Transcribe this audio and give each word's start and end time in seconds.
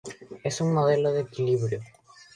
Es 0.43 0.61
un 0.61 0.73
modelo 0.73 1.11
de 1.13 1.21
equilibrio. 1.21 1.79